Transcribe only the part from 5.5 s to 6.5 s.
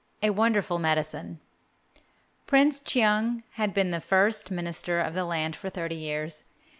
for thirty years.